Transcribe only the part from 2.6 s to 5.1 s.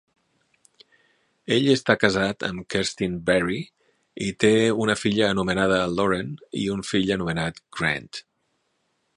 Kerstin Barry i té una